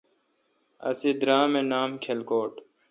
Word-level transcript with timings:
اسے 0.89 1.11
درام 1.21 1.51
اے° 1.57 1.61
نام 1.71 1.89
کلکوٹ۔ 2.03 2.53